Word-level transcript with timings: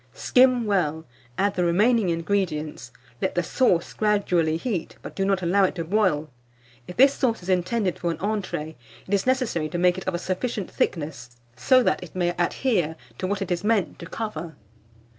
Skim 0.15 0.65
well, 0.65 1.05
add 1.37 1.53
the 1.53 1.63
remaining 1.63 2.09
ingredients, 2.09 2.91
let 3.21 3.35
the 3.35 3.43
sauce 3.43 3.93
gradually 3.93 4.57
heat, 4.57 4.95
but 5.03 5.13
do 5.15 5.23
not 5.23 5.43
allow 5.43 5.63
it 5.63 5.75
to 5.75 5.83
boil. 5.83 6.31
If 6.87 6.97
this 6.97 7.13
sauce 7.13 7.43
is 7.43 7.49
intended 7.49 7.99
for 7.99 8.09
an 8.09 8.17
entrée, 8.17 8.73
it 9.07 9.13
is 9.13 9.27
necessary 9.27 9.69
to 9.69 9.77
make 9.77 9.99
it 9.99 10.07
of 10.07 10.15
a 10.15 10.17
sufficient 10.17 10.71
thickness, 10.71 11.37
so 11.55 11.83
that 11.83 12.01
it 12.01 12.15
may 12.15 12.29
adhere 12.39 12.95
to 13.19 13.27
what 13.27 13.43
it 13.43 13.51
is 13.51 13.63
meant 13.63 13.99
to 13.99 14.07
cover. 14.07 14.55